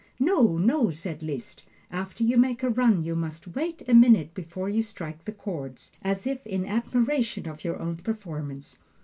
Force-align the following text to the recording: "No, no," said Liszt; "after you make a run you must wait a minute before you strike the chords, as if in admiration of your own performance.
"No, 0.19 0.57
no," 0.57 0.89
said 0.89 1.21
Liszt; 1.21 1.63
"after 1.91 2.23
you 2.23 2.35
make 2.35 2.63
a 2.63 2.71
run 2.71 3.03
you 3.03 3.15
must 3.15 3.49
wait 3.53 3.83
a 3.87 3.93
minute 3.93 4.33
before 4.33 4.67
you 4.67 4.81
strike 4.81 5.25
the 5.25 5.31
chords, 5.31 5.91
as 6.01 6.25
if 6.25 6.43
in 6.47 6.65
admiration 6.65 7.47
of 7.47 7.63
your 7.63 7.79
own 7.79 7.97
performance. 7.97 8.79